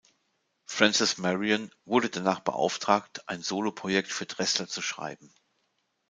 [0.65, 5.31] Frances Marion wurde danach beauftragt, ein Soloprojekt für Dressler zu schreiben.